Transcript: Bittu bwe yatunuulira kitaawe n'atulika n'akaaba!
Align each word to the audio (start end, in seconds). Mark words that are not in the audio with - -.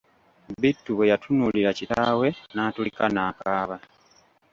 Bittu 0.61 0.91
bwe 0.93 1.09
yatunuulira 1.11 1.71
kitaawe 1.79 2.27
n'atulika 2.53 3.05
n'akaaba! 3.15 3.75